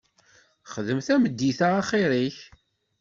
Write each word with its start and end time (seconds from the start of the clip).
Xdem 0.73 0.99
tameddit-a 1.05 1.67
axir-ik. 1.81 2.37